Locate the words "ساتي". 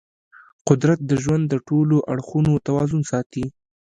3.11-3.45